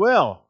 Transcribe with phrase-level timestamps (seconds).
[0.00, 0.46] Well,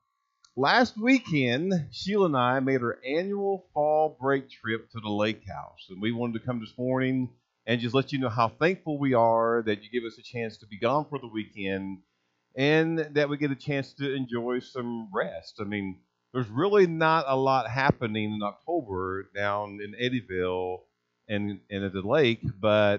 [0.55, 5.89] last weekend, Sheila and I made our annual fall break trip to the lake house.
[5.91, 7.31] And we wanted to come this morning
[7.67, 10.57] and just let you know how thankful we are that you give us a chance
[10.59, 11.99] to be gone for the weekend
[12.57, 15.57] and that we get a chance to enjoy some rest.
[15.61, 15.99] I mean,
[16.33, 20.83] there's really not a lot happening in October down in Eddyville
[21.29, 22.99] and, and at the lake, but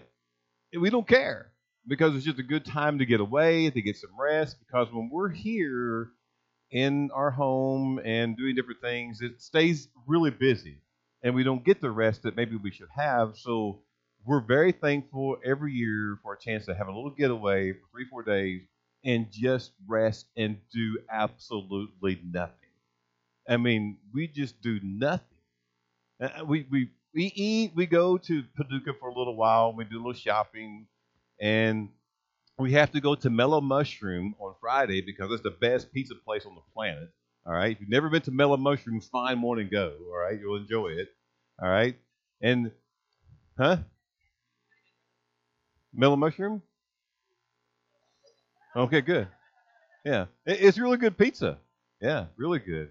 [0.77, 1.53] we don't care
[1.87, 4.57] because it's just a good time to get away, to get some rest.
[4.59, 6.11] Because when we're here
[6.71, 10.77] in our home and doing different things, it stays really busy
[11.23, 13.37] and we don't get the rest that maybe we should have.
[13.37, 13.79] So
[14.25, 18.05] we're very thankful every year for a chance to have a little getaway for three,
[18.09, 18.61] four days
[19.03, 22.55] and just rest and do absolutely nothing.
[23.49, 25.25] I mean, we just do nothing.
[26.21, 29.97] Uh, we, we, we eat, we go to Paducah for a little while, we do
[29.97, 30.85] a little shopping,
[31.39, 31.89] and
[32.57, 36.45] we have to go to Mellow Mushroom on Friday because it's the best pizza place
[36.45, 37.09] on the planet.
[37.45, 37.71] All right.
[37.71, 39.93] If you've never been to Mellow Mushroom, find one and go.
[40.09, 40.39] All right.
[40.39, 41.09] You'll enjoy it.
[41.61, 41.95] All right.
[42.41, 42.71] And,
[43.57, 43.77] huh?
[45.93, 46.61] Mellow Mushroom?
[48.75, 49.27] Okay, good.
[50.05, 50.25] Yeah.
[50.45, 51.57] It's really good pizza.
[51.99, 52.89] Yeah, really good.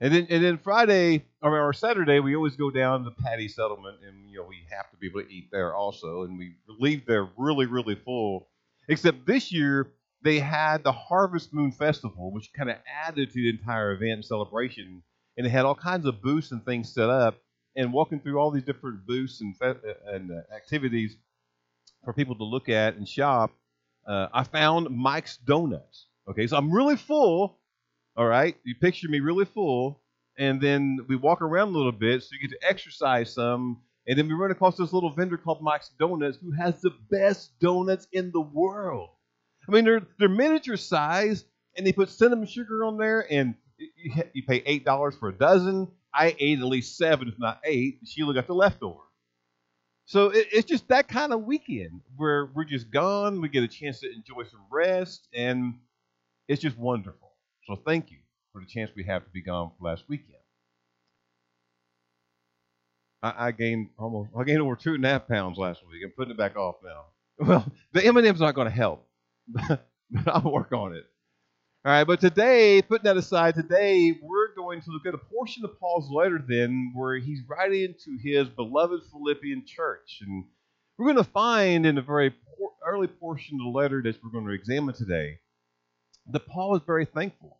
[0.00, 3.98] And then and then Friday or, or Saturday we always go down to Patti Settlement
[4.04, 7.06] and you know we have to be able to eat there also and we leave
[7.06, 8.48] there really really full.
[8.88, 13.50] Except this year they had the Harvest Moon Festival, which kind of added to the
[13.50, 15.02] entire event and celebration,
[15.36, 17.38] and they had all kinds of booths and things set up.
[17.74, 21.16] And walking through all these different booths and fe- and uh, activities
[22.04, 23.50] for people to look at and shop,
[24.06, 26.08] uh, I found Mike's Donuts.
[26.28, 27.58] Okay, so I'm really full
[28.16, 30.02] all right, you picture me really full,
[30.38, 34.18] and then we walk around a little bit so you get to exercise some, and
[34.18, 38.06] then we run across this little vendor called Mike's Donuts who has the best donuts
[38.12, 39.10] in the world.
[39.68, 41.44] I mean, they're they're miniature size,
[41.76, 45.32] and they put cinnamon sugar on there, and you, you pay eight dollars for a
[45.32, 45.88] dozen.
[46.14, 48.00] I ate at least seven, if not eight.
[48.04, 49.00] Sheila got the leftover.
[50.04, 53.40] So it, it's just that kind of weekend where we're just gone.
[53.40, 55.74] We get a chance to enjoy some rest, and
[56.48, 57.32] it's just wonderful.
[57.66, 58.18] So thank you
[58.52, 60.41] for the chance we have to be gone last weekend.
[63.22, 66.02] I, I gained almost I gained over two and a half pounds last week.
[66.04, 67.04] I'm putting it back off now.
[67.38, 69.08] Well, the M&M's not going to help,
[69.48, 69.88] but
[70.26, 71.04] I'll work on it.
[71.84, 75.64] All right, but today, putting that aside, today we're going to look at a portion
[75.64, 80.18] of Paul's letter then where he's writing to his beloved Philippian church.
[80.20, 80.44] And
[80.96, 82.32] we're going to find in the very
[82.86, 85.38] early portion of the letter that we're going to examine today
[86.30, 87.58] that Paul is very thankful.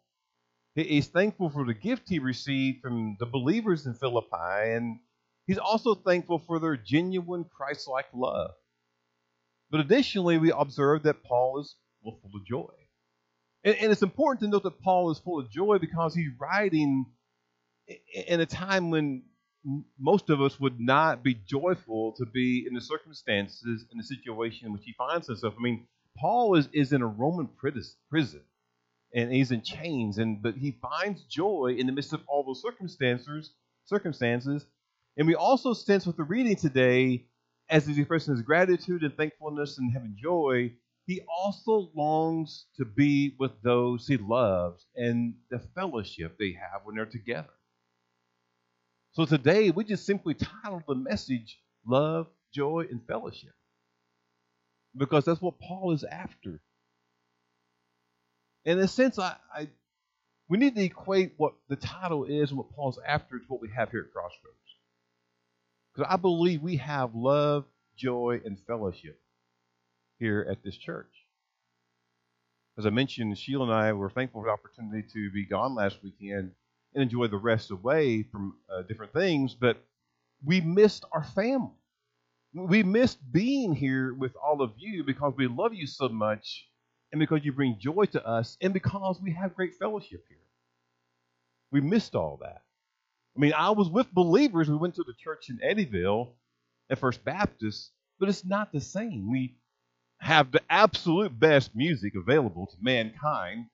[0.77, 5.01] He's thankful for the gift he received from the believers in Philippi, and
[5.47, 8.53] he's also thankful for their genuine Christ like love.
[9.71, 12.73] But additionally, we observe that Paul is full of joy.
[13.65, 17.07] And, and, it's important to note that Paul is full of joy because he's writing
[18.27, 19.23] in a time when
[19.99, 24.67] most of us would not be joyful to be in the circumstances and the situation
[24.67, 25.55] in which he finds himself.
[25.57, 25.87] I mean,
[26.19, 27.49] Paul is, is in a Roman
[28.09, 28.43] prison
[29.15, 32.63] and he's in chains and but he finds joy in the midst of all those
[32.63, 33.53] circumstances
[33.85, 34.67] circumstances
[35.17, 37.27] and we also sense with the reading today
[37.69, 40.73] as he's expressing his gratitude and thankfulness and having joy
[41.07, 46.95] he also longs to be with those he loves and the fellowship they have when
[46.95, 47.53] they're together.
[49.13, 53.53] So today we just simply titled the message love joy and fellowship.
[54.97, 56.61] Because that's what paul is after.
[58.65, 59.69] In a sense, I, I
[60.49, 63.71] we need to equate what the title is and what Paul's after to what we
[63.75, 64.72] have here at Crossroads.
[65.95, 67.65] Because I believe we have love,
[67.97, 69.21] joy, and fellowship
[70.19, 71.13] here at this church.
[72.79, 75.99] As I mentioned, Sheila and I were thankful for the opportunity to be gone last
[76.03, 76.53] weekend
[76.95, 79.79] and enjoy the rest away from uh, different things, but
[80.45, 81.71] we missed our family.
[82.55, 86.67] We missed being here with all of you because we love you so much
[87.13, 90.39] and because you bring joy to us, and because we have great fellowship here.
[91.73, 92.63] We missed all that.
[93.37, 94.69] I mean, I was with believers.
[94.69, 96.33] We went to the church in Eddyville
[96.91, 97.91] at First Baptist,
[98.21, 99.31] but it's not the same.
[99.31, 99.57] We
[100.19, 103.67] have the absolute best music available to mankind,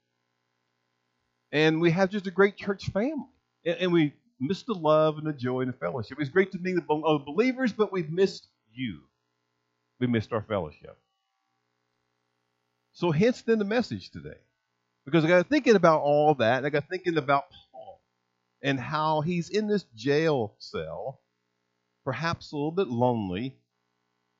[1.53, 3.27] and we have just a great church family.
[3.65, 6.19] And, and we missed the love and the joy and the fellowship.
[6.21, 9.01] It's great to meet the believers, but we've missed you.
[10.01, 10.97] We missed our fellowship.
[12.93, 14.39] So hence then the message today.
[15.05, 17.45] Because I got thinking about all that, I got thinking about
[18.63, 21.21] and how he's in this jail cell,
[22.05, 23.57] perhaps a little bit lonely,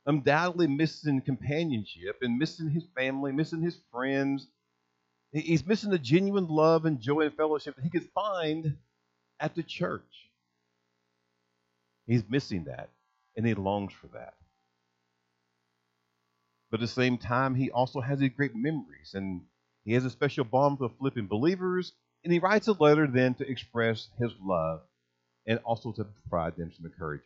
[0.07, 4.49] undoubtedly missing companionship and missing his family, missing his friends.
[5.33, 8.77] He's missing the genuine love and joy and fellowship that he could find
[9.41, 10.31] at the church.
[12.07, 12.89] He's missing that,
[13.37, 14.35] and he longs for that.
[16.71, 19.43] But at the same time, he also has these great memories, and
[19.85, 21.93] he has a special bond the Philippian believers,
[22.25, 24.81] and he writes a letter then to express his love
[25.47, 27.25] and also to provide them some encouragement.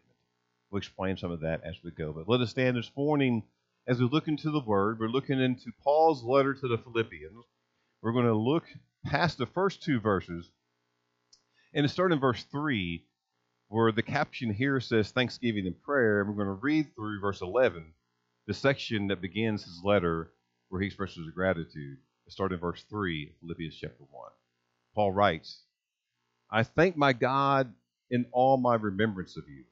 [0.70, 2.12] We'll explain some of that as we go.
[2.12, 3.42] But let us stand this morning
[3.86, 5.00] as we look into the Word.
[5.00, 7.44] We're looking into Paul's letter to the Philippians.
[8.00, 8.64] We're going to look
[9.04, 10.48] past the first two verses
[11.74, 13.02] and start in verse 3,
[13.68, 16.20] where the caption here says Thanksgiving and Prayer.
[16.20, 17.84] And we're going to read through verse 11,
[18.46, 20.30] the section that begins his letter
[20.68, 21.98] where he expresses gratitude.
[22.28, 24.30] Start in verse 3, Philippians chapter 1.
[24.94, 25.62] Paul writes,
[26.50, 27.72] I thank my God
[28.10, 29.64] in all my remembrance of you,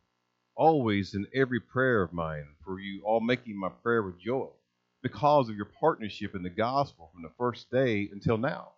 [0.56, 4.48] always in every prayer of mine, for you all making my prayer with joy,
[5.02, 8.68] because of your partnership in the gospel from the first day until now.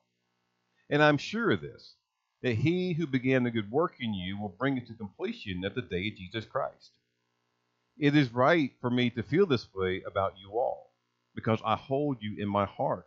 [0.90, 1.94] And I'm sure of this,
[2.42, 5.76] that he who began the good work in you will bring it to completion at
[5.76, 6.90] the day of Jesus Christ.
[7.98, 10.90] It is right for me to feel this way about you all,
[11.36, 13.06] because I hold you in my heart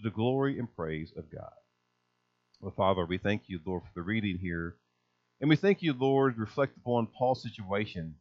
[0.00, 1.52] to the glory and praise of God.
[2.60, 4.76] Well, Father, we thank you, Lord, for the reading here.
[5.40, 8.16] And we thank you, Lord, reflect upon Paul's situation.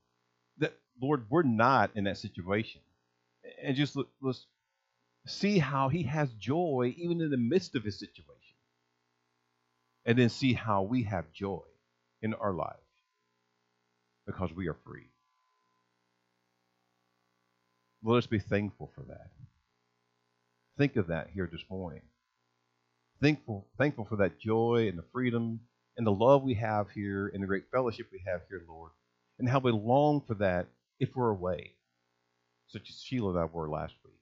[0.57, 2.81] That, Lord, we're not in that situation.
[3.63, 4.45] And just look, let's
[5.27, 8.35] see how he has joy even in the midst of his situation.
[10.05, 11.61] And then see how we have joy
[12.21, 12.75] in our life
[14.25, 15.09] because we are free.
[18.03, 19.29] Let us be thankful for that
[20.79, 22.01] think of that here this morning.
[23.21, 25.59] Thankful, thankful for that joy and the freedom
[25.97, 28.91] and the love we have here and the great fellowship we have here, Lord,
[29.37, 30.67] and how we long for that
[30.97, 31.73] if we're away,
[32.67, 34.13] such as Sheila and I were last week.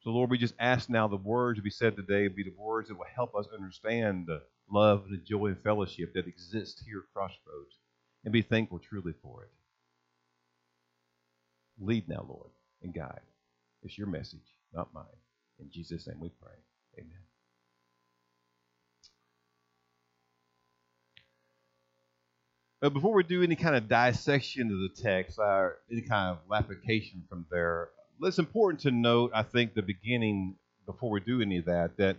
[0.00, 2.88] So, Lord, we just ask now the words to be said today be the words
[2.88, 4.40] that will help us understand the
[4.72, 7.76] love and the joy and fellowship that exists here at Crossroads
[8.24, 9.50] and be thankful truly for it.
[11.78, 12.52] Lead now, Lord,
[12.82, 13.20] and guide.
[13.82, 14.40] It's your message,
[14.72, 15.04] not mine.
[15.58, 16.54] In Jesus' name we pray.
[16.98, 17.20] Amen.
[22.80, 26.52] But before we do any kind of dissection of the text or any kind of
[26.52, 27.88] application from there,
[28.22, 32.16] it's important to note, I think, the beginning before we do any of that, that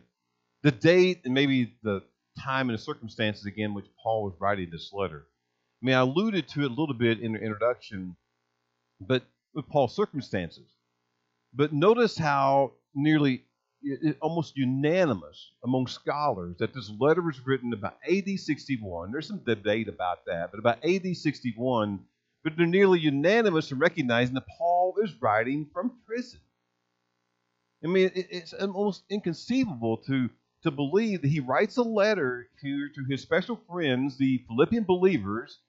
[0.63, 2.01] the date and maybe the
[2.43, 5.25] time and the circumstances again which Paul was writing this letter.
[5.81, 8.15] I mean, I alluded to it a little bit in the introduction,
[8.99, 9.23] but
[9.53, 10.67] with Paul's circumstances.
[11.53, 13.43] But notice how nearly
[14.21, 19.11] almost unanimous among scholars that this letter was written about AD 61.
[19.11, 21.99] There's some debate about that, but about AD 61.
[22.43, 26.39] But they're nearly unanimous in recognizing that Paul is writing from prison.
[27.83, 30.29] I mean, it's almost inconceivable to,
[30.63, 35.59] to believe that he writes a letter here to his special friends, the Philippian believers,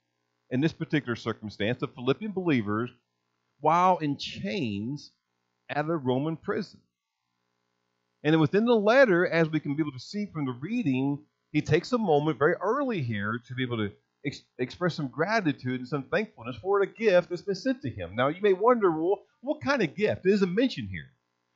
[0.50, 2.90] in this particular circumstance, the Philippian believers,
[3.60, 5.12] while in chains
[5.68, 6.80] at a Roman prison.
[8.28, 11.18] And then within the letter, as we can be able to see from the reading,
[11.50, 13.90] he takes a moment very early here to be able to
[14.22, 18.14] ex- express some gratitude and some thankfulness for a gift that's been sent to him.
[18.14, 20.26] Now, you may wonder, well, what kind of gift?
[20.26, 21.06] It isn't mentioned here.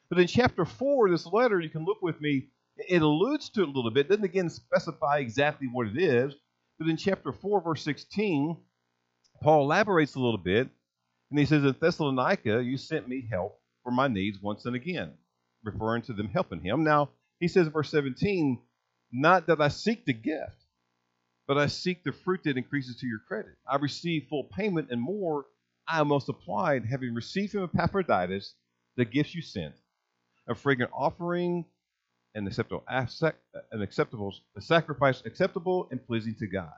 [0.08, 2.48] But in chapter 4 of this letter, you can look with me,
[2.88, 4.06] it alludes to it a little bit.
[4.06, 6.34] It doesn't again specify exactly what it is.
[6.78, 8.56] But in chapter 4, verse 16,
[9.42, 10.70] Paul elaborates a little bit.
[11.28, 15.12] And he says, In Thessalonica, you sent me help for my needs once and again
[15.64, 16.84] referring to them helping him.
[16.84, 18.58] Now, he says in verse 17,
[19.12, 20.56] Not that I seek the gift,
[21.46, 23.56] but I seek the fruit that increases to your credit.
[23.66, 25.46] I receive full payment and more
[25.88, 28.54] I am multiplied, having received from Epaphroditus
[28.96, 29.74] the gifts you sent,
[30.48, 31.64] a fragrant offering,
[32.34, 36.72] an acceptable, an acceptable sacrifice acceptable and pleasing to God.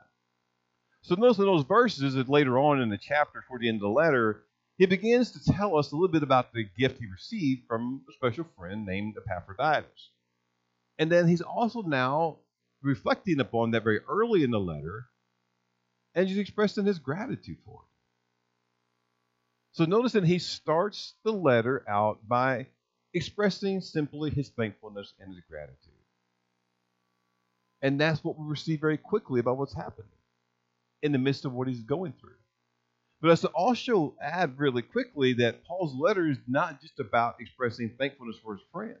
[1.01, 3.81] So notice in those verses that later on in the chapter toward the end of
[3.81, 4.44] the letter,
[4.77, 8.13] he begins to tell us a little bit about the gift he received from a
[8.13, 10.09] special friend named Epaphroditus.
[10.97, 12.37] And then he's also now
[12.81, 15.05] reflecting upon that very early in the letter,
[16.13, 17.89] and he's expressing his gratitude for it.
[19.73, 22.67] So notice that he starts the letter out by
[23.13, 25.77] expressing simply his thankfulness and his gratitude.
[27.81, 30.09] And that's what we receive very quickly about what's happening
[31.01, 32.37] in the midst of what he's going through.
[33.21, 38.37] But let's also add really quickly that Paul's letter is not just about expressing thankfulness
[38.43, 38.99] for his friends.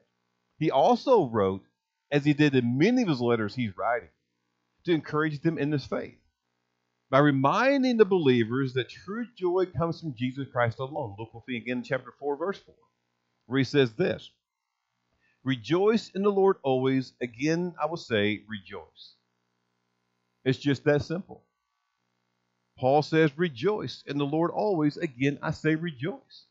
[0.57, 1.63] He also wrote,
[2.11, 4.09] as he did in many of his letters he's writing,
[4.85, 6.17] to encourage them in this faith
[7.09, 11.15] by reminding the believers that true joy comes from Jesus Christ alone.
[11.19, 12.75] Look with me again in chapter 4, verse 4,
[13.47, 14.31] where he says this
[15.43, 17.13] Rejoice in the Lord always.
[17.21, 19.15] Again, I will say, rejoice.
[20.43, 21.44] It's just that simple.
[22.77, 24.97] Paul says, Rejoice in the Lord always.
[24.97, 26.45] Again, I say, rejoice.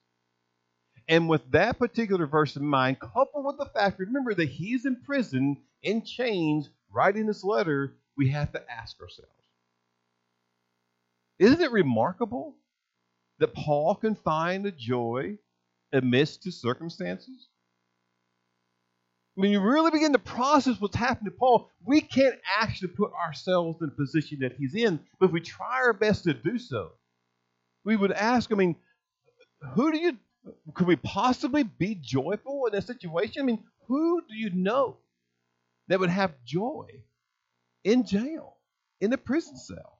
[1.08, 5.02] And with that particular verse in mind, coupled with the fact, remember that he's in
[5.02, 9.30] prison, in chains, writing this letter, we have to ask ourselves
[11.38, 12.56] Isn't it remarkable
[13.38, 15.36] that Paul can find a joy
[15.92, 17.48] amidst his circumstances?
[19.34, 23.80] When you really begin to process what's happened to Paul, we can't actually put ourselves
[23.80, 26.92] in the position that he's in, but if we try our best to do so,
[27.84, 28.76] we would ask, I mean,
[29.74, 30.16] who do you,
[30.74, 33.42] could we possibly be joyful in that situation?
[33.42, 34.98] I mean, who do you know
[35.88, 36.86] that would have joy
[37.82, 38.56] in jail,
[39.00, 39.98] in a prison cell?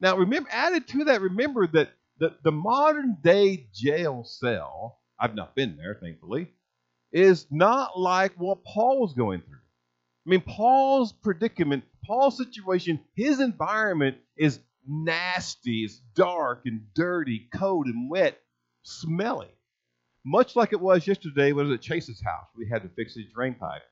[0.00, 5.54] Now, remember, added to that, remember that the, the modern day jail cell, I've not
[5.54, 6.50] been there, thankfully,
[7.12, 9.58] is not like what Paul was going through.
[10.26, 17.86] I mean, Paul's predicament, Paul's situation, his environment is nasty, it's dark and dirty, cold
[17.86, 18.38] and wet,
[18.82, 19.48] smelly.
[20.24, 22.46] Much like it was yesterday when it was at Chase's house.
[22.56, 23.82] We had to fix his drain pipe.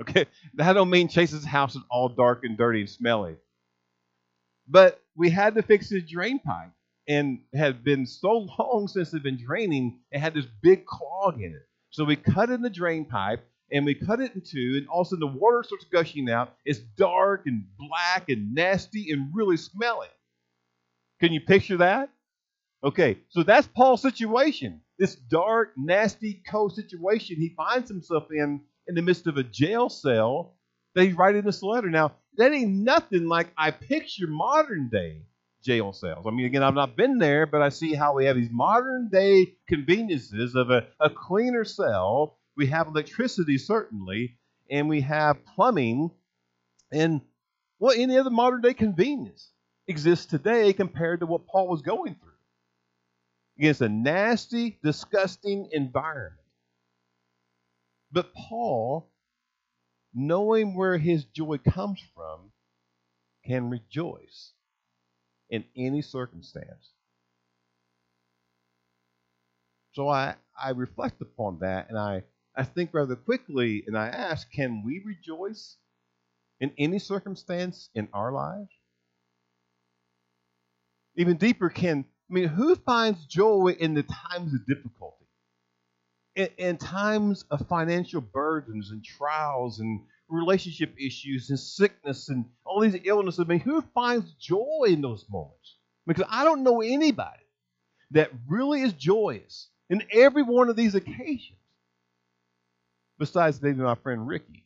[0.00, 3.36] Okay, that don't mean Chase's house is all dark and dirty and smelly.
[4.68, 6.70] But we had to fix his drain pipe.
[7.08, 11.40] And had been so long since it had been draining, it had this big clog
[11.40, 11.68] in it.
[11.90, 15.02] So we cut in the drain pipe and we cut it in two, and all
[15.02, 16.54] of a sudden the water starts gushing out.
[16.64, 20.08] It's dark and black and nasty and really smelly.
[21.20, 22.10] Can you picture that?
[22.82, 24.80] Okay, so that's Paul's situation.
[24.98, 29.88] This dark, nasty, cold situation he finds himself in in the midst of a jail
[29.88, 30.54] cell
[30.94, 31.90] that he's writing this letter.
[31.90, 35.22] Now, that ain't nothing like I picture modern day
[35.68, 36.24] jail cells.
[36.26, 39.10] I mean, again, I've not been there, but I see how we have these modern
[39.12, 42.38] day conveniences of a, a cleaner cell.
[42.56, 44.38] We have electricity, certainly,
[44.70, 46.10] and we have plumbing.
[46.90, 47.20] And
[47.76, 49.50] what any other modern day convenience
[49.86, 52.32] exists today compared to what Paul was going through?
[53.58, 56.40] Against a nasty, disgusting environment.
[58.10, 59.10] But Paul,
[60.14, 62.52] knowing where his joy comes from,
[63.44, 64.54] can rejoice
[65.50, 66.92] in any circumstance.
[69.92, 72.22] So I, I reflect upon that and I,
[72.56, 75.76] I think rather quickly and I ask, can we rejoice
[76.60, 78.70] in any circumstance in our lives?
[81.16, 85.26] Even deeper, can I mean who finds joy in the times of difficulty?
[86.36, 92.80] In, in times of financial burdens and trials and relationship issues and sickness and all
[92.80, 93.40] these illnesses.
[93.40, 95.76] I mean, who finds joy in those moments?
[96.06, 97.44] Because I don't know anybody
[98.12, 101.58] that really is joyous in every one of these occasions.
[103.18, 104.64] Besides maybe my friend Ricky.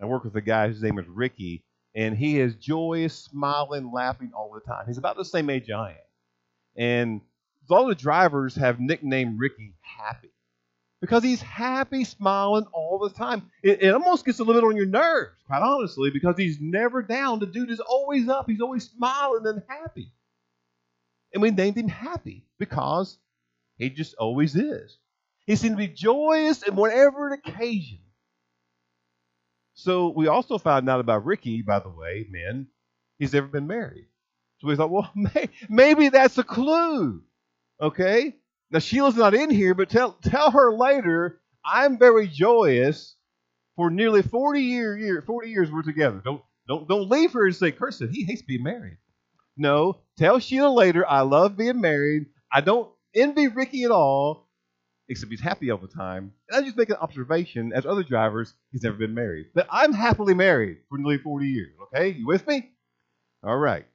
[0.00, 1.62] I work with a guy whose name is Ricky,
[1.94, 4.86] and he is joyous, smiling, laughing all the time.
[4.86, 5.96] He's about the same age I am.
[6.76, 7.20] And
[7.68, 10.30] all the drivers have nicknamed Ricky Happy
[11.00, 13.50] because he's happy, smiling all the time.
[13.62, 17.02] It, it, almost gets a little bit on your nerves, quite honestly, because he's never
[17.02, 17.38] down.
[17.38, 18.48] The dude is always up.
[18.48, 20.12] He's always smiling and happy.
[21.32, 23.18] And we named him Happy because
[23.78, 24.98] he just always is.
[25.46, 28.00] He seems to be joyous in whatever occasion.
[29.74, 32.66] So we also found out about Ricky, by the way, men,
[33.18, 34.06] he's never been married.
[34.58, 37.22] So we thought, well, may, maybe that's a clue.
[37.80, 38.36] Okay?
[38.70, 41.40] Now Sheila's not in here, but tell tell her later.
[41.64, 43.16] I'm very joyous.
[43.76, 46.20] For nearly 40 year, year 40 years we're together.
[46.24, 48.98] Don't don't don't leave her and say, Kirsten, he hates being married.
[49.56, 51.06] No, tell Sheila later.
[51.06, 52.26] I love being married.
[52.52, 54.48] I don't envy Ricky at all,
[55.08, 56.32] except he's happy all the time.
[56.48, 59.46] And I just make an observation as other drivers, he's never been married.
[59.54, 61.72] But I'm happily married for nearly 40 years.
[61.94, 62.70] Okay, you with me?
[63.42, 63.86] All right.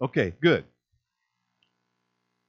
[0.00, 0.64] Okay, good.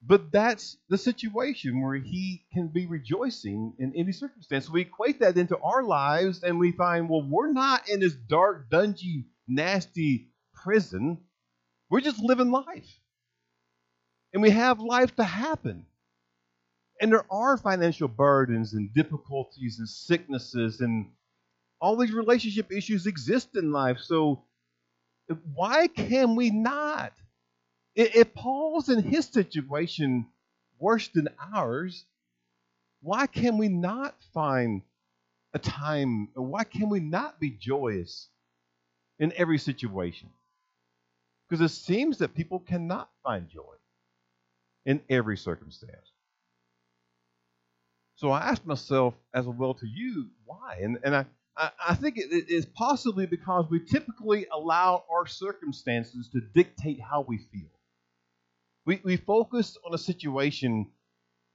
[0.01, 4.69] But that's the situation where he can be rejoicing in any circumstance.
[4.69, 8.69] We equate that into our lives and we find, well, we're not in this dark,
[8.69, 11.19] dungy, nasty prison.
[11.89, 12.99] We're just living life.
[14.33, 15.85] And we have life to happen.
[17.01, 21.07] And there are financial burdens and difficulties and sicknesses and
[21.81, 23.99] All these relationship issues exist in life.
[23.99, 24.43] So
[25.55, 27.13] why can we not?
[28.01, 30.25] If Paul's in his situation
[30.79, 32.05] worse than ours,
[33.01, 34.83] why can we not find
[35.53, 36.29] a time?
[36.33, 38.29] Why can we not be joyous
[39.19, 40.29] in every situation?
[41.49, 43.75] Because it seems that people cannot find joy
[44.85, 46.13] in every circumstance.
[48.15, 50.79] So I asked myself, as well to you, why?
[50.81, 51.25] And, and I,
[51.57, 57.39] I think it is possibly because we typically allow our circumstances to dictate how we
[57.51, 57.78] feel.
[58.89, 60.87] We, we focus on a situation,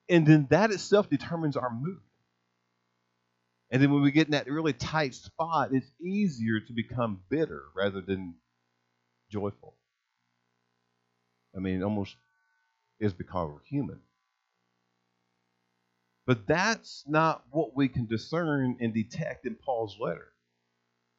[0.08, 1.98] and then that itself determines our mood.
[3.72, 7.64] And then when we get in that really tight spot, it's easier to become bitter
[7.74, 8.36] rather than
[9.32, 9.74] joyful.
[11.56, 12.14] I mean, almost
[13.00, 13.98] is because we're human.
[16.28, 20.28] But that's not what we can discern and detect in Paul's letter.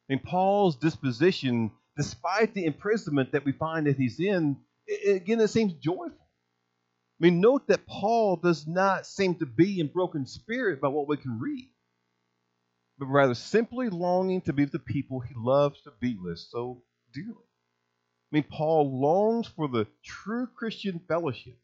[0.08, 4.56] In Paul's disposition, despite the imprisonment that we find that he's in,
[4.88, 6.26] again, it seems joyful.
[7.20, 11.08] I mean, note that Paul does not seem to be in broken spirit by what
[11.08, 11.70] we can read,
[12.98, 16.82] but rather simply longing to be with the people he loves to be with so
[17.12, 17.30] dearly.
[17.32, 21.56] I mean, Paul longs for the true Christian fellowship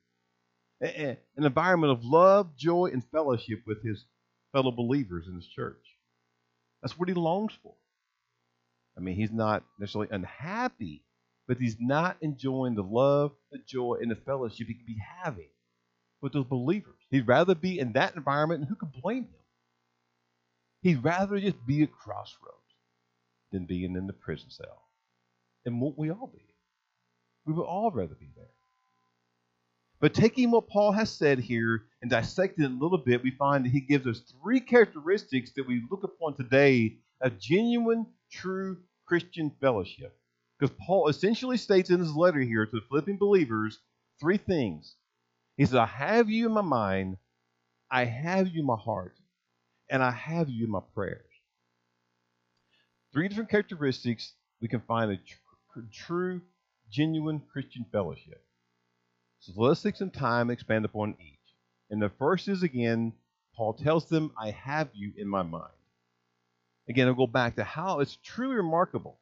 [0.83, 4.05] an environment of love, joy, and fellowship with his
[4.52, 5.85] fellow believers in his church.
[6.83, 7.75] That's what he longs for.
[8.97, 11.05] I mean, he's not necessarily unhappy,
[11.52, 15.50] but he's not enjoying the love, the joy, and the fellowship he could be having
[16.23, 16.97] with those believers.
[17.11, 19.44] He'd rather be in that environment, and who could blame him?
[20.80, 22.56] He'd rather just be at crossroads
[23.50, 24.82] than being in the prison cell.
[25.66, 26.42] And won't we all be?
[27.44, 28.47] We would all rather be there.
[30.00, 33.66] But taking what Paul has said here and dissecting it a little bit, we find
[33.66, 39.52] that he gives us three characteristics that we look upon today of genuine, true Christian
[39.61, 40.16] fellowship.
[40.62, 43.81] Because Paul essentially states in his letter here to the Philippian believers
[44.20, 44.94] three things.
[45.57, 47.16] He says, I have you in my mind,
[47.90, 49.16] I have you in my heart,
[49.90, 51.27] and I have you in my prayers.
[53.12, 56.40] Three different characteristics we can find a tr- true,
[56.88, 58.44] genuine Christian fellowship.
[59.40, 61.57] So let's take some time and expand upon each.
[61.90, 63.14] And the first is again,
[63.57, 65.72] Paul tells them, I have you in my mind.
[66.88, 69.18] Again, I'll go back to how it's truly remarkable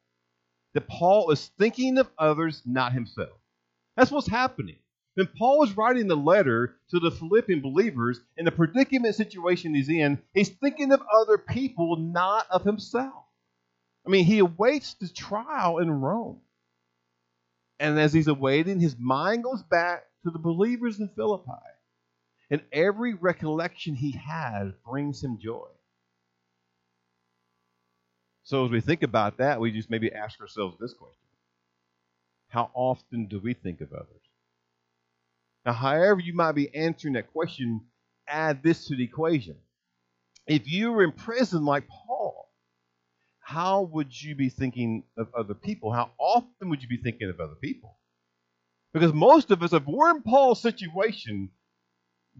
[0.73, 3.37] that Paul is thinking of others, not himself.
[3.97, 4.77] That's what's happening.
[5.15, 9.89] When Paul is writing the letter to the Philippian believers in the predicament situation he's
[9.89, 13.25] in, he's thinking of other people, not of himself.
[14.05, 16.39] I mean, he awaits the trial in Rome.
[17.79, 21.51] And as he's awaiting, his mind goes back to the believers in Philippi.
[22.49, 25.67] And every recollection he has brings him joy.
[28.43, 31.17] So as we think about that, we just maybe ask ourselves this question
[32.49, 34.21] How often do we think of others?
[35.65, 37.81] Now, however you might be answering that question,
[38.27, 39.57] add this to the equation.
[40.47, 42.49] If you were in prison like Paul,
[43.39, 45.91] how would you be thinking of other people?
[45.91, 47.97] How often would you be thinking of other people?
[48.93, 51.49] Because most of us, if we're in Paul's situation,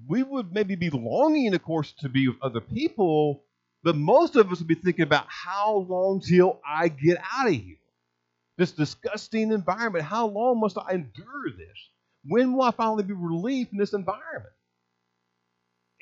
[0.08, 3.44] we would maybe be longing, of course, to be with other people,
[3.84, 7.54] but most of us would be thinking about how long till I get out of
[7.54, 7.78] here.
[8.58, 10.06] This disgusting environment.
[10.06, 11.90] How long must I endure this?
[12.26, 14.54] When will I finally be relieved from this environment?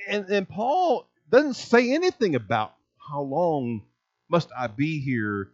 [0.07, 3.83] And, and Paul doesn't say anything about how long
[4.29, 5.49] must I be here.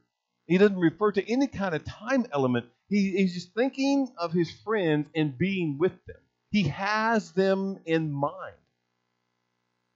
[0.47, 2.65] He doesn't refer to any kind of time element.
[2.89, 6.17] He, he's just thinking of his friends and being with them.
[6.51, 8.55] He has them in mind.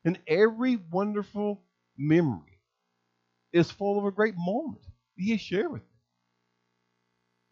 [0.06, 1.62] And every wonderful
[2.00, 2.60] memory
[3.54, 4.82] is full of a great moment
[5.16, 5.90] he has shared with them.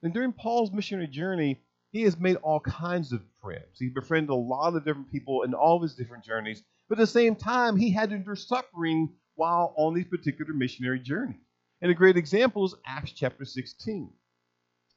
[0.03, 1.59] And during Paul's missionary journey,
[1.91, 3.77] he has made all kinds of friends.
[3.77, 6.63] He befriended a lot of different people in all of his different journeys.
[6.87, 10.99] But at the same time, he had to endure suffering while on these particular missionary
[10.99, 11.41] journeys.
[11.81, 14.11] And a great example is Acts chapter 16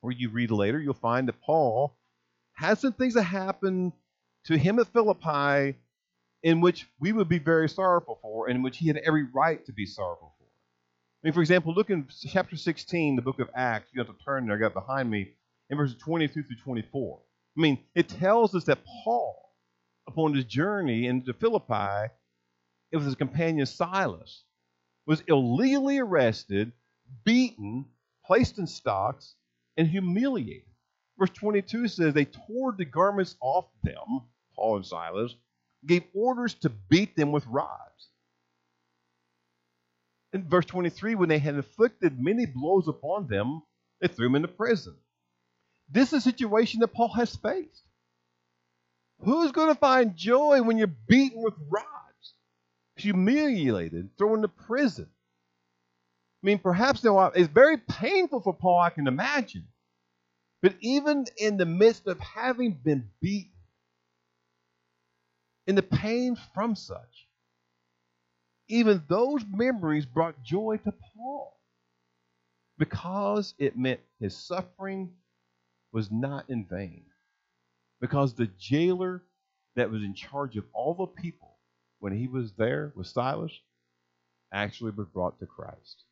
[0.00, 1.96] where you read later, you'll find that Paul
[2.54, 3.92] has some things that happened
[4.44, 5.76] to him at Philippi
[6.42, 9.64] in which we would be very sorrowful for, and in which he had every right
[9.66, 10.44] to be sorrowful for.
[10.44, 13.90] I mean, for example, look in chapter 16, the book of Acts.
[13.92, 15.33] You have to turn there, I got behind me,
[15.68, 17.20] in verses 22 through 24.
[17.57, 19.37] I mean, it tells us that Paul,
[20.09, 22.11] upon his journey into Philippi,
[22.90, 24.44] it was his companion Silas,
[25.07, 26.72] was illegally arrested,
[27.24, 27.85] beaten,
[28.24, 29.35] placed in stocks,
[29.76, 30.64] and humiliated.
[31.18, 34.22] Verse 22 says they tore the garments off them,
[34.55, 35.35] Paul and Silas,
[35.86, 38.10] gave orders to beat them with rods.
[40.32, 43.62] In verse 23, when they had inflicted many blows upon them,
[44.00, 44.96] they threw them into prison.
[45.88, 47.82] This is a situation that Paul has faced.
[49.20, 52.34] Who's going to find joy when you're beaten with rods,
[52.96, 55.08] humiliated, thrown into prison?
[56.42, 59.66] I mean, perhaps now uh, it's very painful for Paul, I can imagine.
[60.62, 63.52] But even in the midst of having been beaten,
[65.70, 67.28] in the pain from such,
[68.66, 71.56] even those memories brought joy to Paul
[72.76, 75.12] because it meant his suffering
[75.92, 77.04] was not in vain.
[78.00, 79.22] Because the jailer
[79.76, 81.56] that was in charge of all the people
[82.00, 83.52] when he was there with Silas
[84.52, 86.02] actually was brought to Christ.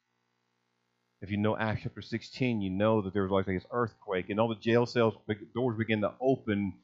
[1.20, 4.38] If you know Acts chapter 16, you know that there was like this earthquake and
[4.38, 5.14] all the jail cells
[5.52, 6.74] doors begin to open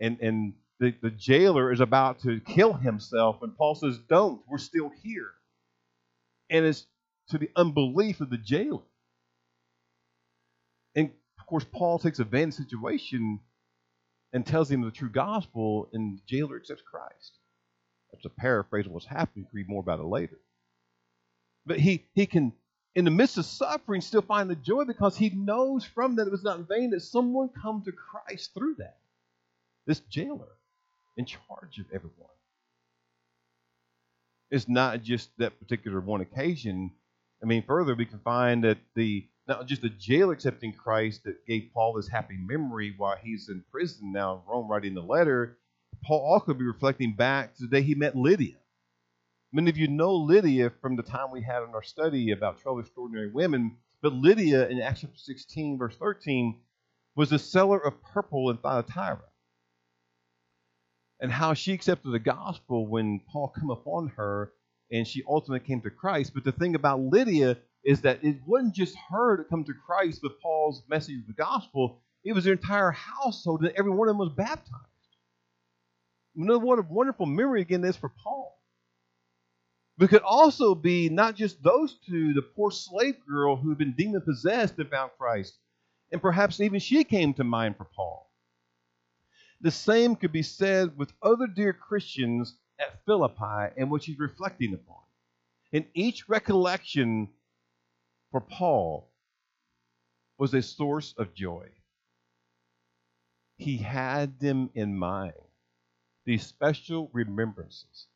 [0.00, 4.58] and, and the, the jailer is about to kill himself and Paul says, Don't, we're
[4.58, 5.30] still here.
[6.50, 6.84] And it's
[7.28, 8.82] to the unbelief of the jailer.
[10.96, 13.38] And of course, Paul takes advantage of the situation
[14.32, 17.38] and tells him the true gospel, and the jailer accepts Christ.
[18.10, 19.44] That's a paraphrase of what's happening.
[19.44, 20.38] You can read more about it later.
[21.64, 22.54] But he, he can,
[22.96, 26.32] in the midst of suffering, still find the joy because he knows from that it
[26.32, 28.96] was not in vain that someone come to Christ through that.
[29.86, 30.48] This jailer
[31.16, 32.28] in charge of everyone.
[34.50, 36.92] It's not just that particular one occasion.
[37.42, 41.46] I mean, further, we can find that the not just the jail accepting Christ that
[41.46, 45.58] gave Paul this happy memory while he's in prison now in Rome writing the letter,
[46.04, 48.56] Paul also could be reflecting back to the day he met Lydia.
[49.52, 52.80] Many of you know Lydia from the time we had in our study about 12
[52.80, 56.60] extraordinary women, but Lydia in Acts 16, verse 13,
[57.14, 59.22] was a seller of purple in Thyatira.
[61.22, 64.52] And how she accepted the gospel when Paul came upon her
[64.90, 66.34] and she ultimately came to Christ.
[66.34, 70.20] But the thing about Lydia is that it wasn't just her to come to Christ
[70.22, 74.12] with Paul's message of the gospel, it was their entire household, and every one of
[74.12, 74.86] them was baptized.
[76.36, 78.58] Another what a wonderful memory again is for Paul.
[79.98, 83.94] But could also be not just those two, the poor slave girl who had been
[83.96, 85.56] demon possessed and found Christ,
[86.10, 88.31] and perhaps even she came to mind for Paul.
[89.62, 94.74] The same could be said with other dear Christians at Philippi and what he's reflecting
[94.74, 94.96] upon.
[95.70, 97.28] In each recollection
[98.32, 99.08] for Paul
[100.36, 101.68] was a source of joy.
[103.56, 105.34] He had them in mind,
[106.24, 108.08] these special remembrances.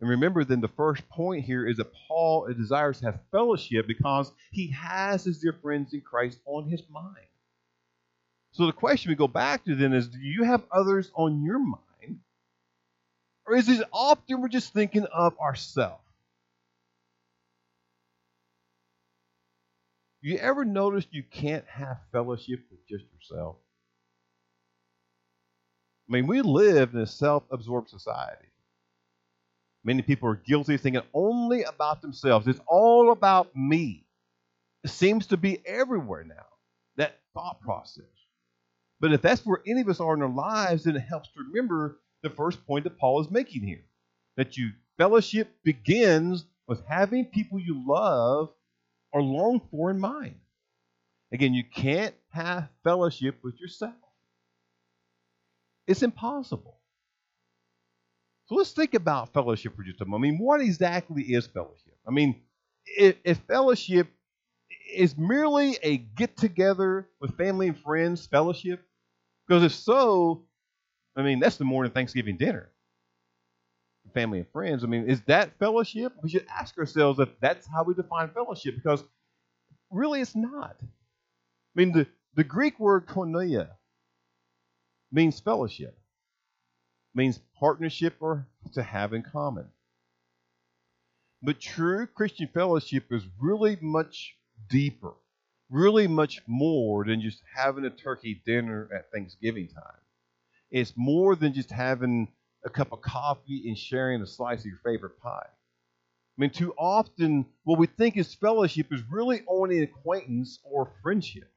[0.00, 4.32] And remember, then the first point here is that Paul desires to have fellowship because
[4.50, 7.28] he has his dear friends in Christ on his mind.
[8.52, 11.58] So the question we go back to then is do you have others on your
[11.58, 12.20] mind?
[13.46, 16.02] Or is it often we're just thinking of ourselves?
[20.20, 23.56] You ever noticed you can't have fellowship with just yourself?
[26.08, 28.46] I mean, we live in a self absorbed society.
[29.82, 32.46] Many people are guilty of thinking only about themselves.
[32.46, 34.04] It's all about me.
[34.84, 36.46] It seems to be everywhere now,
[36.96, 38.04] that thought process.
[39.02, 41.40] But if that's where any of us are in our lives, then it helps to
[41.40, 43.82] remember the first point that Paul is making here
[44.36, 48.50] that you fellowship begins with having people you love
[49.12, 50.36] or long for in mind.
[51.32, 53.92] Again, you can't have fellowship with yourself.
[55.88, 56.78] It's impossible.
[58.46, 60.28] So let's think about fellowship for just a moment.
[60.28, 61.98] I mean, what exactly is fellowship?
[62.06, 62.40] I mean,
[62.86, 64.06] if, if fellowship
[64.94, 68.80] is merely a get together with family and friends fellowship,
[69.46, 70.44] because if so,
[71.16, 72.72] I mean, that's the morning Thanksgiving dinner
[74.12, 74.84] family and friends.
[74.84, 76.12] I mean, is that fellowship?
[76.22, 79.02] We should ask ourselves if that's how we define fellowship because
[79.90, 80.76] really it's not.
[80.80, 80.86] I
[81.74, 83.68] mean, the, the Greek word koinonia
[85.10, 85.98] means fellowship,
[87.14, 89.66] means partnership or to have in common.
[91.42, 94.36] But true Christian fellowship is really much
[94.70, 95.12] deeper,
[95.72, 100.00] really much more than just having a turkey dinner at Thanksgiving time.
[100.70, 102.28] It's more than just having
[102.64, 105.48] a cup of coffee and sharing a slice of your favorite pie.
[105.48, 111.50] I mean, too often what we think is fellowship is really only acquaintance or friendship.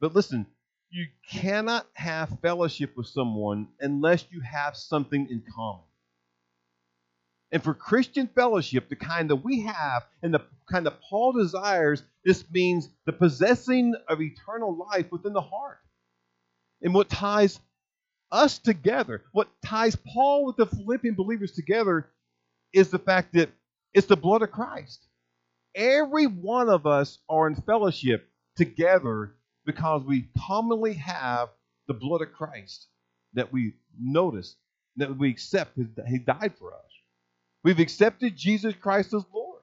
[0.00, 0.46] But listen,
[0.90, 5.85] you cannot have fellowship with someone unless you have something in common.
[7.52, 12.02] And for Christian fellowship, the kind that we have and the kind that Paul desires,
[12.24, 15.78] this means the possessing of eternal life within the heart.
[16.82, 17.60] And what ties
[18.32, 22.08] us together, what ties Paul with the Philippian believers together,
[22.72, 23.50] is the fact that
[23.94, 25.06] It's the blood of Christ.
[25.74, 31.48] Every one of us are in fellowship together because we commonly have
[31.88, 32.88] the blood of Christ
[33.32, 34.56] that we notice,
[34.96, 36.80] that we accept that He died for us.
[37.66, 39.60] We've accepted Jesus Christ as Lord.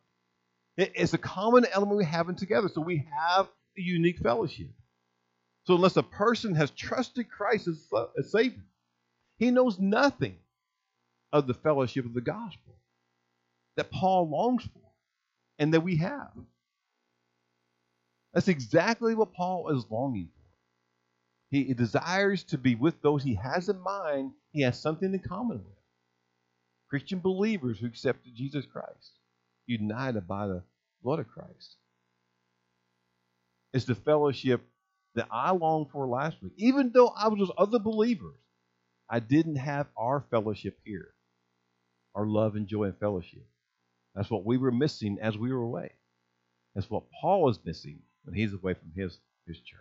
[0.75, 2.67] It's a common element we have in together.
[2.67, 4.67] So we have a unique fellowship.
[5.63, 8.65] So unless a person has trusted Christ as, uh, as Savior,
[9.37, 10.35] he knows nothing
[11.31, 12.75] of the fellowship of the gospel
[13.77, 14.81] that Paul longs for
[15.57, 16.33] and that we have.
[18.33, 20.57] That's exactly what Paul is longing for.
[21.51, 25.59] He desires to be with those he has in mind, he has something in common
[25.59, 25.82] with.
[26.93, 29.17] Christian believers who accepted Jesus Christ,
[29.65, 30.61] united by the
[31.01, 31.77] blood of Christ.
[33.73, 34.61] It's the fellowship
[35.15, 36.53] that I longed for last week.
[36.57, 38.37] Even though I was with other believers,
[39.09, 41.15] I didn't have our fellowship here,
[42.13, 43.47] our love and joy and fellowship.
[44.13, 45.93] That's what we were missing as we were away.
[46.75, 49.79] That's what Paul is missing when he's away from his, his church.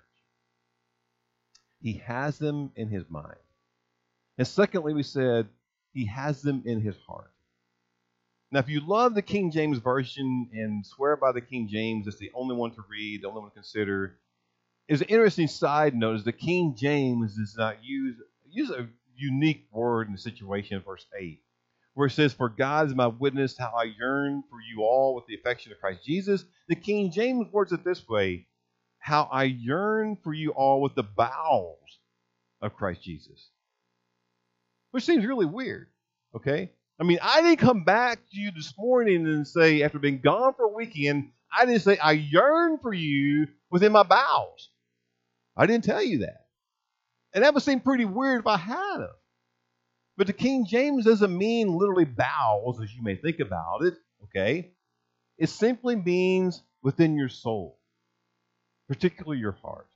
[1.83, 3.37] He has them in his mind.
[4.39, 5.47] And secondly, we said
[5.93, 7.31] he has them in his heart.
[8.51, 12.19] Now, if you love the King James Version and swear by the King James, it's
[12.19, 14.19] the only one to read, the only one to consider.
[14.89, 18.17] Is an interesting side note is the King James does not use
[18.51, 21.41] use a unique word in the situation in verse 8,
[21.95, 25.25] where it says, For God is my witness how I yearn for you all with
[25.27, 26.45] the affection of Christ Jesus.
[26.69, 28.47] The King James words it this way
[28.99, 31.99] how I yearn for you all with the bowels
[32.61, 33.49] of Christ Jesus.
[34.93, 35.89] Which seems really weird,
[36.37, 36.71] okay?
[37.01, 40.55] I mean, I didn't come back to you this morning and say, after being gone
[40.55, 44.71] for a weekend, I didn't say, I yearn for you within my bowels.
[45.57, 46.47] I didn't tell you that.
[47.35, 49.17] And that would seem pretty weird if I had of.
[50.17, 54.73] But the King James doesn't mean literally bowels, as you may think about it, okay?
[55.39, 57.79] It simply means within your soul,
[58.89, 59.89] particularly your heart.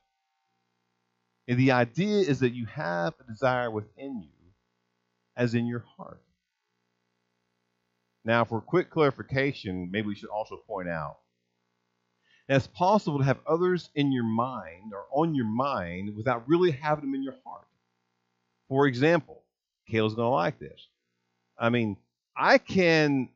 [1.47, 4.29] And the idea is that you have a desire within you,
[5.37, 6.21] as in your heart.
[8.25, 11.19] Now, for quick clarification, maybe we should also point out
[12.49, 16.71] that it's possible to have others in your mind or on your mind without really
[16.71, 17.67] having them in your heart.
[18.67, 19.43] For example,
[19.89, 20.87] Kayla's going to like this.
[21.57, 21.95] I mean,
[22.35, 23.29] I can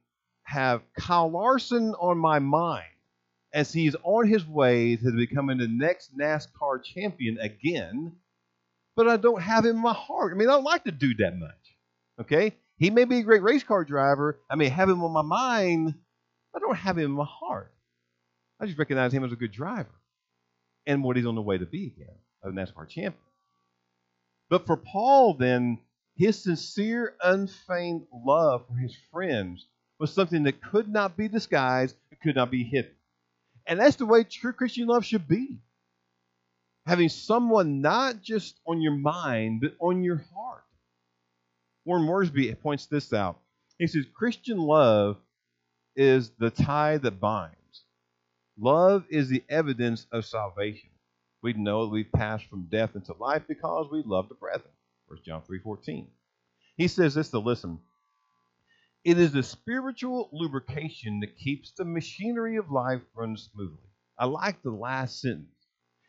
[0.44, 2.86] have Kyle Larson on my mind
[3.54, 8.14] as he's on his way to becoming the next NASCAR champion again,
[8.96, 10.34] but I don't have him in my heart.
[10.34, 11.61] I mean, I don't like to do that much.
[12.19, 12.56] Okay?
[12.78, 14.39] He may be a great race car driver.
[14.50, 15.93] I may have him on my mind.
[16.56, 17.71] I don't have him in my heart.
[18.60, 19.93] I just recognize him as a good driver
[20.86, 23.15] and what he's on the way to be again, a NASCAR champion.
[24.50, 25.80] But for Paul, then,
[26.15, 29.65] his sincere, unfeigned love for his friends
[29.97, 32.91] was something that could not be disguised, could not be hidden.
[33.65, 35.60] And that's the way true Christian love should be.
[36.86, 40.63] Having someone not just on your mind, but on your heart.
[41.86, 43.39] Warren Wiersbe points this out.
[43.78, 45.17] He says, Christian love
[45.96, 47.56] is the tie that binds.
[48.60, 50.89] Love is the evidence of salvation.
[51.41, 54.72] We know that we've passed from death into life because we love the brethren.
[55.08, 56.06] 1 John 3.14.
[56.78, 57.80] He says this to listen.
[59.04, 63.89] It is the spiritual lubrication that keeps the machinery of life running smoothly.
[64.20, 65.48] I like the last sentence.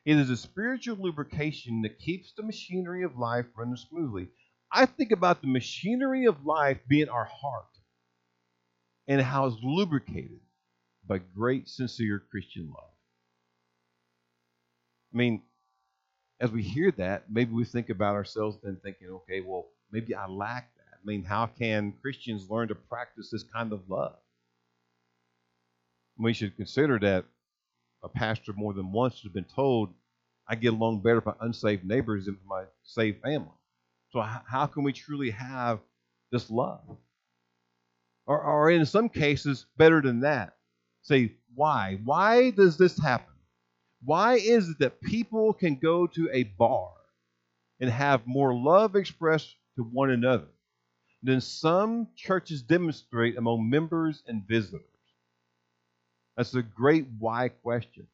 [0.04, 4.28] It is a spiritual lubrication that keeps the machinery of life running smoothly.
[4.72, 7.66] I think about the machinery of life being our heart
[9.06, 10.40] and how it's lubricated
[11.06, 12.90] by great, sincere Christian love.
[15.12, 15.42] I mean,
[16.40, 20.26] as we hear that, maybe we think about ourselves then thinking, okay, well, maybe I
[20.26, 20.94] lack that.
[20.94, 24.16] I mean, how can Christians learn to practice this kind of love?
[26.18, 27.26] We should consider that
[28.02, 29.92] a pastor more than once has been told,
[30.48, 33.50] I get along better with my unsaved neighbors than with my saved family.
[34.12, 35.80] So how can we truly have
[36.30, 36.98] this love?
[38.26, 40.56] Or, or in some cases, better than that.
[41.00, 41.98] Say, why?
[42.04, 43.34] Why does this happen?
[44.04, 46.90] Why is it that people can go to a bar
[47.80, 50.48] and have more love expressed to one another
[51.22, 54.82] than some churches demonstrate among members and visitors?
[56.36, 58.06] That's a great why question.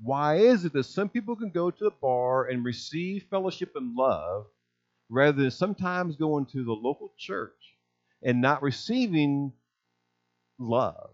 [0.00, 3.94] Why is it that some people can go to a bar and receive fellowship and
[3.96, 4.46] love
[5.12, 7.76] rather than sometimes going to the local church
[8.22, 9.52] and not receiving
[10.58, 11.10] love,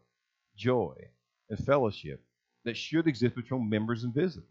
[0.56, 0.94] joy,
[1.50, 2.22] and fellowship
[2.64, 4.48] that should exist between members and visitors.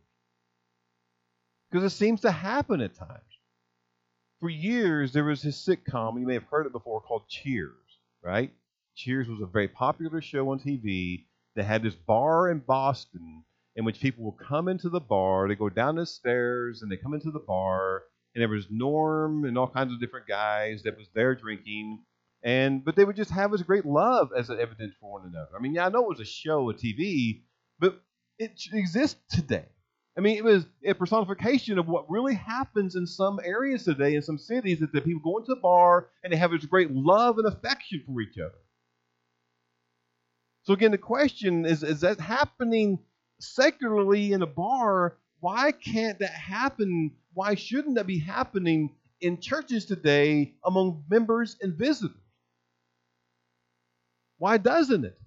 [1.72, 3.22] Because it seems to happen at times.
[4.42, 8.52] For years, there was this sitcom, you may have heard it before, called Cheers, right?
[8.96, 13.44] Cheers was a very popular show on TV that had this bar in Boston
[13.76, 15.48] in which people will come into the bar.
[15.48, 18.04] They go down the stairs and they come into the bar,
[18.38, 22.04] and there was Norm and all kinds of different guys that was there drinking.
[22.44, 25.50] And but they would just have this great love as an evidence for one another.
[25.58, 27.42] I mean, yeah, I know it was a show, a TV,
[27.80, 28.00] but
[28.38, 29.66] it exists today.
[30.16, 34.22] I mean, it was a personification of what really happens in some areas today, in
[34.22, 37.40] some cities, that the people go into a bar and they have this great love
[37.40, 38.60] and affection for each other.
[40.62, 43.00] So again, the question is: Is that happening
[43.40, 45.18] secularly in a bar?
[45.40, 47.12] Why can't that happen?
[47.34, 52.16] Why shouldn't that be happening in churches today among members and visitors?
[54.38, 55.20] Why doesn't it?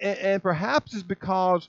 [0.00, 1.68] And, and perhaps it's because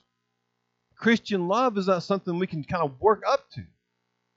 [0.95, 3.63] Christian love is not something we can kind of work up to,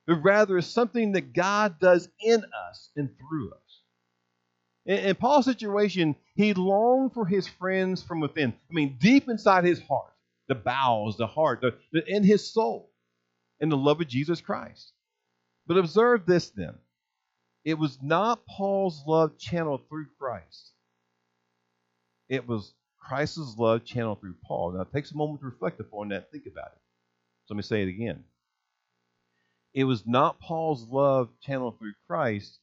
[0.07, 3.81] but rather is something that God does in us and through us.
[4.87, 8.53] In, in Paul's situation, he longed for his friends from within.
[8.53, 10.12] I mean, deep inside his heart,
[10.53, 12.91] the bowels, the heart, the, the, in his soul,
[13.61, 14.93] in the love of Jesus Christ.
[15.67, 16.75] But observe this then.
[17.65, 20.73] It was not Paul's love channeled through Christ.
[22.29, 24.73] It was Christ's love channeled through Paul.
[24.73, 26.81] Now, it takes a moment to reflect upon that think about it.
[27.47, 28.25] So let me say it again.
[29.75, 32.59] It was not Paul's love channeled through Christ,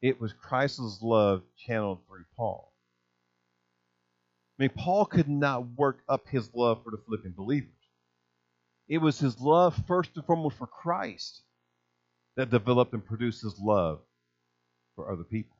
[0.00, 2.67] it was Christ's love channeled through Paul.
[4.58, 7.70] I mean, Paul could not work up his love for the Philippian believers.
[8.88, 11.42] It was his love, first and foremost, for Christ
[12.36, 14.00] that developed and produced his love
[14.96, 15.56] for other people.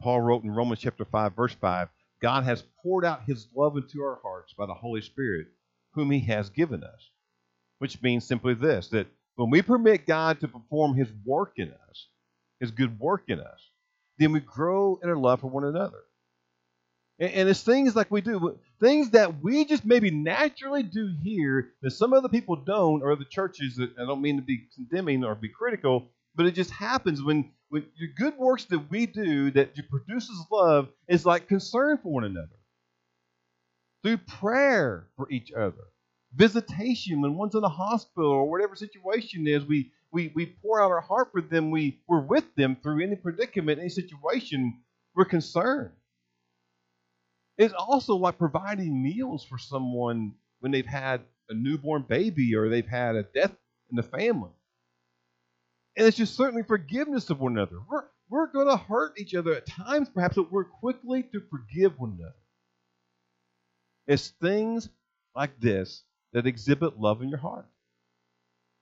[0.00, 1.88] Paul wrote in Romans chapter 5, verse 5
[2.22, 5.48] God has poured out his love into our hearts by the Holy Spirit,
[5.92, 7.10] whom he has given us.
[7.78, 12.08] Which means simply this that when we permit God to perform his work in us,
[12.58, 13.70] his good work in us,
[14.18, 16.02] then we grow in our love for one another.
[17.20, 21.68] And, and it's things like we do, things that we just maybe naturally do here
[21.82, 25.22] that some other people don't, or the churches that I don't mean to be condemning
[25.22, 29.50] or be critical, but it just happens when with the good works that we do
[29.52, 32.48] that produces love is like concern for one another.
[34.02, 35.84] Through prayer for each other.
[36.34, 40.90] Visitation when one's in a hospital or whatever situation is, we, we, we pour out
[40.90, 41.70] our heart for them.
[41.70, 44.80] We, we're with them through any predicament, any situation.
[45.14, 45.90] We're concerned.
[47.60, 51.20] It's also like providing meals for someone when they've had
[51.50, 53.54] a newborn baby or they've had a death
[53.90, 54.48] in the family.
[55.94, 57.76] And it's just certainly forgiveness of one another.
[57.86, 62.00] We're, we're going to hurt each other at times, perhaps, but we're quickly to forgive
[62.00, 62.34] one another.
[64.06, 64.88] It's things
[65.36, 67.68] like this that exhibit love in your heart.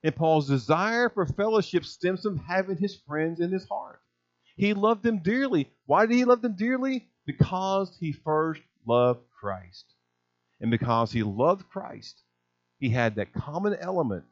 [0.03, 3.99] And Paul's desire for fellowship stems from having his friends in his heart.
[4.55, 5.69] He loved them dearly.
[5.85, 7.09] Why did he love them dearly?
[7.25, 9.85] Because he first loved Christ.
[10.61, 12.21] And because he loved Christ,
[12.79, 14.25] he had that common element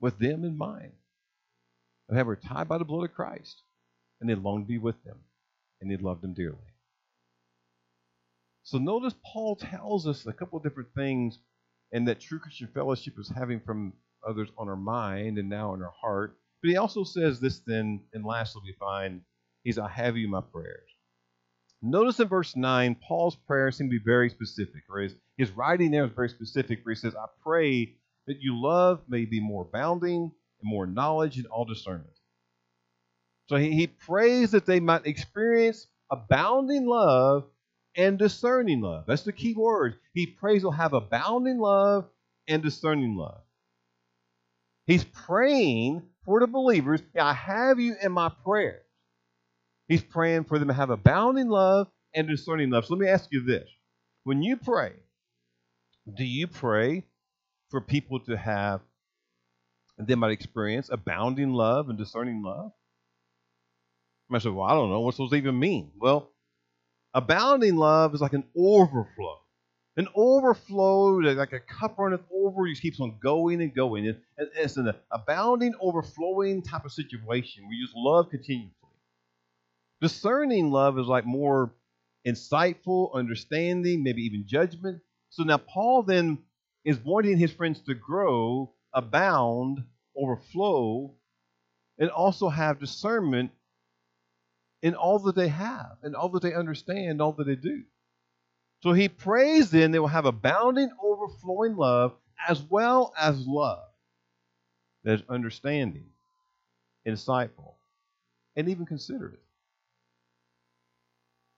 [0.00, 0.92] with them in mind.
[2.08, 3.62] of having tied by the blood of Christ.
[4.20, 5.18] And they longed to be with them.
[5.80, 6.58] And they loved them dearly.
[8.64, 11.38] So notice Paul tells us a couple of different things
[11.92, 13.94] and that true Christian fellowship is having from
[14.28, 16.38] others on our mind and now in our heart.
[16.62, 19.22] But he also says this then, and lastly we find
[19.64, 20.90] he's I have you in my prayers.
[21.84, 25.90] Notice in verse 9, Paul's prayer seems to be very specific, or his, his writing
[25.90, 27.94] there is very specific, where he says, I pray
[28.26, 32.08] that you love may be more abounding and more knowledge and all discernment.
[33.48, 37.44] So he, he prays that they might experience abounding love
[37.94, 39.04] and discerning love.
[39.06, 39.96] That's the key word.
[40.14, 42.06] He prays they'll have abounding love
[42.48, 43.42] and discerning love.
[44.86, 47.02] He's praying for the believers.
[47.18, 48.83] I have you in my prayers.
[49.94, 52.84] He's praying for them to have abounding love and discerning love.
[52.84, 53.68] So let me ask you this.
[54.24, 54.90] When you pray,
[56.12, 57.04] do you pray
[57.70, 58.80] for people to have,
[59.96, 62.72] and they might experience abounding love and discerning love.
[64.32, 64.98] I say, well, I don't know.
[64.98, 65.92] What's those even mean?
[65.96, 66.32] Well,
[67.14, 69.38] abounding love is like an overflow.
[69.96, 74.08] An overflow, like a cup runneth over, just keeps on going and going.
[74.08, 74.18] And
[74.56, 78.83] it's an abounding, overflowing type of situation where you just love continuously.
[80.04, 81.72] Discerning love is like more
[82.26, 85.00] insightful, understanding, maybe even judgment.
[85.30, 86.40] So now Paul then
[86.84, 89.82] is wanting his friends to grow, abound,
[90.14, 91.14] overflow,
[91.98, 93.50] and also have discernment
[94.82, 97.84] in all that they have, and all that they understand, all that they do.
[98.82, 102.12] So he prays then they will have abounding, overflowing love
[102.46, 103.88] as well as love
[105.04, 106.10] that is understanding,
[107.06, 107.76] insightful,
[108.54, 109.40] and even considerate.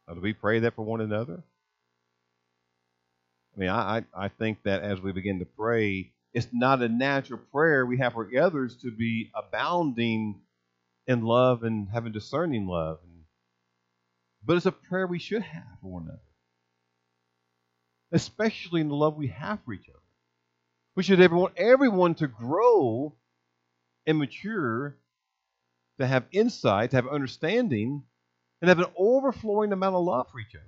[0.08, 1.42] Uh, do we pray that for one another?
[3.56, 7.40] I mean, I, I think that as we begin to pray, it's not a natural
[7.52, 10.40] prayer we have for others to be abounding
[11.06, 12.98] in love and having discerning love.
[14.44, 16.20] But it's a prayer we should have for one another,
[18.12, 19.98] especially in the love we have for each other.
[20.94, 23.14] We should want everyone to grow
[24.06, 24.96] and mature,
[25.98, 28.04] to have insight, to have understanding,
[28.60, 30.64] and have an overflowing amount of love for each other.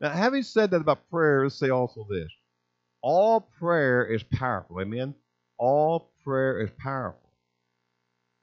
[0.00, 2.30] Now, having said that about prayer, let's say also this.
[3.02, 4.80] All prayer is powerful.
[4.80, 5.14] Amen?
[5.58, 7.20] All prayer is powerful.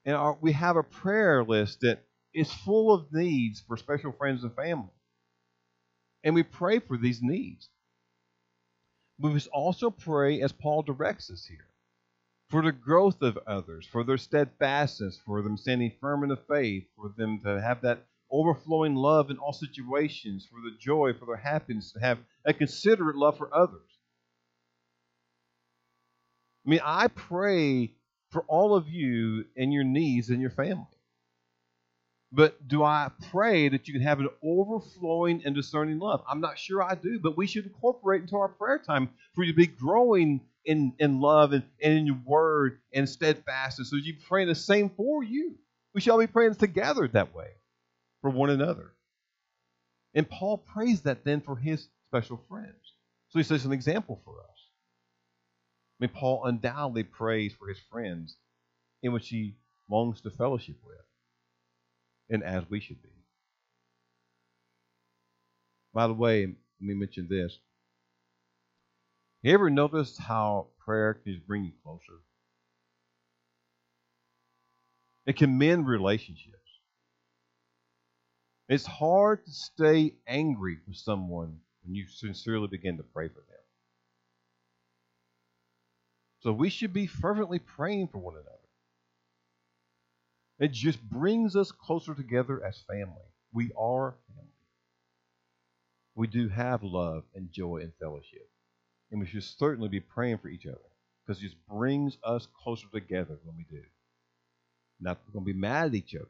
[0.06, 2.04] And our, we have a prayer list that
[2.34, 4.90] is full of needs for special friends and family.
[6.24, 7.70] And we pray for these needs.
[9.20, 11.68] We must also pray as Paul directs us here
[12.50, 16.86] for the growth of others, for their steadfastness, for them standing firm in the faith,
[16.96, 21.36] for them to have that overflowing love in all situations, for the joy, for their
[21.36, 23.82] happiness, to have a considerate love for others.
[26.66, 27.94] I mean, I pray
[28.32, 30.86] for all of you and your needs and your family.
[32.32, 36.22] But do I pray that you can have an overflowing and discerning love?
[36.30, 39.54] I'm not sure I do, but we should incorporate into our prayer time for you
[39.54, 43.90] to be growing in, in love and, and in your word and steadfastness.
[43.90, 45.56] So you praying the same for you.
[45.96, 47.48] We shall be praying together that way
[48.22, 48.92] for one another.
[50.14, 52.94] And Paul prays that then for his special friends.
[53.30, 54.58] So he says an example for us.
[56.00, 58.36] I mean, Paul undoubtedly prays for his friends
[59.02, 59.56] in which he
[59.90, 60.98] longs to fellowship with,
[62.30, 63.10] and as we should be.
[65.94, 67.58] By the way, let me mention this.
[69.48, 72.20] You ever noticed how prayer can bring you closer?
[75.26, 76.58] It can mend relationships.
[78.68, 83.64] It's hard to stay angry with someone when you sincerely begin to pray for them.
[86.42, 88.52] So we should be fervently praying for one another.
[90.60, 93.32] It just brings us closer together as family.
[93.54, 94.52] We are family.
[96.16, 98.50] We do have love and joy and fellowship.
[99.12, 100.78] And we should certainly be praying for each other
[101.26, 103.84] because it just brings us closer together when we do.
[105.00, 106.28] Not we're going to be mad at each other,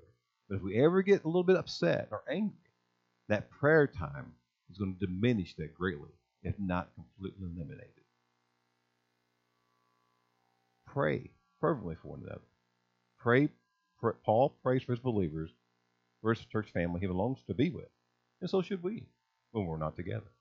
[0.50, 2.58] but if we ever get a little bit upset or angry,
[3.30, 4.34] that prayer time
[4.70, 6.10] is going to diminish that greatly,
[6.44, 7.92] if not completely eliminated.
[10.86, 12.42] Pray fervently for one another.
[13.20, 13.50] Pray.
[14.00, 15.52] pray Paul prays for his believers,
[16.22, 17.90] for his church family he belongs to be with.
[18.42, 19.06] And so should we
[19.52, 20.32] when we're not together.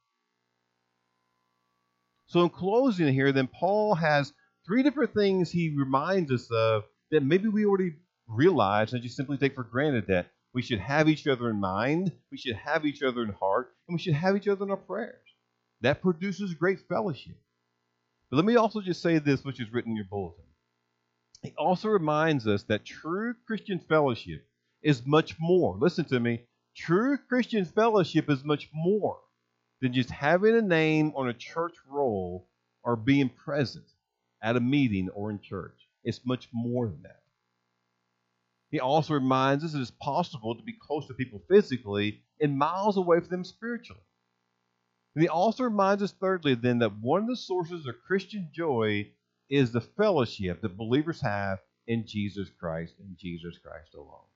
[2.29, 4.33] So, in closing here, then Paul has
[4.67, 7.95] three different things he reminds us of that maybe we already
[8.27, 12.13] realize and just simply take for granted that we should have each other in mind,
[12.33, 14.77] we should have each other in heart, and we should have each other in our
[14.77, 15.23] prayers.
[15.83, 17.37] That produces great fellowship.
[18.31, 20.45] But let me also just say this, which is written in your bulletin.
[21.43, 24.49] He also reminds us that true Christian fellowship
[24.83, 25.77] is much more.
[25.79, 26.47] Listen to me.
[26.75, 29.19] True Christian fellowship is much more
[29.81, 32.49] than just having a name on a church roll
[32.83, 33.87] or being present
[34.43, 35.89] at a meeting or in church.
[36.05, 37.23] It's much more than that.
[38.71, 42.97] He also reminds us that it's possible to be close to people physically and miles
[42.97, 44.03] away from them spiritually.
[45.15, 49.11] And he also reminds us, thirdly, then, that one of the sources of Christian joy
[49.49, 54.27] is the fellowship that believers have in Jesus Christ and Jesus Christ alone.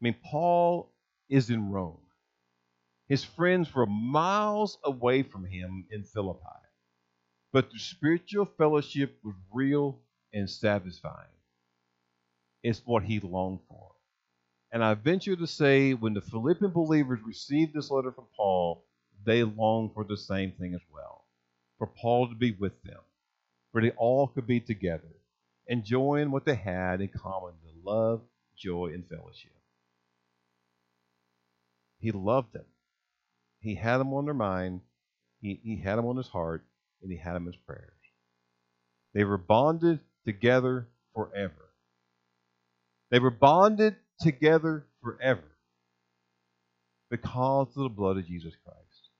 [0.00, 0.92] I mean, Paul
[1.28, 2.00] is in Rome.
[3.08, 6.40] His friends were miles away from him in Philippi.
[7.52, 9.98] But the spiritual fellowship was real
[10.32, 11.30] and satisfying.
[12.62, 13.92] It's what he longed for.
[14.70, 18.84] And I venture to say, when the Philippian believers received this letter from Paul,
[19.24, 21.18] they longed for the same thing as well
[21.78, 23.00] for Paul to be with them,
[23.72, 25.14] for they all could be together,
[25.66, 28.20] enjoying what they had in common the love,
[28.56, 29.52] joy, and fellowship.
[32.00, 32.64] He loved them.
[33.68, 34.80] He had them on their mind,
[35.42, 36.64] he, he had them on his heart,
[37.02, 37.92] and he had them as prayers.
[39.12, 41.68] They were bonded together forever.
[43.10, 45.44] They were bonded together forever
[47.10, 49.10] because of the blood of Jesus Christ.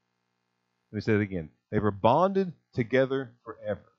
[0.93, 1.51] Let me say it again.
[1.71, 3.93] They were bonded together forever.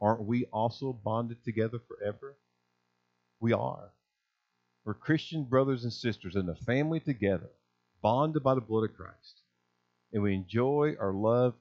[0.00, 2.38] Aren't we also bonded together forever?
[3.38, 3.90] We are.
[4.86, 7.50] We're Christian brothers and sisters in the family together,
[8.02, 9.42] bonded by the blood of Christ.
[10.12, 11.54] And we enjoy our love.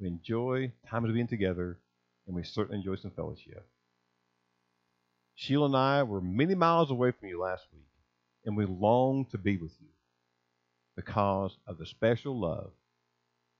[0.00, 1.78] We enjoy times of being together,
[2.26, 3.66] and we certainly enjoy some fellowship.
[5.34, 7.82] Sheila and I were many miles away from you last week.
[8.44, 9.88] and we long to be with you
[10.96, 12.70] because of the special love,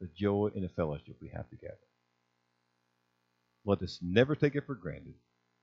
[0.00, 1.76] the joy, and the fellowship we have together.
[3.64, 5.14] Let us never take it for granted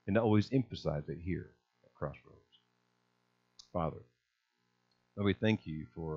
[0.07, 1.49] and always emphasize it here
[1.85, 2.39] at Crossroads.
[3.73, 4.03] Father,
[5.15, 6.13] Lord, we thank you for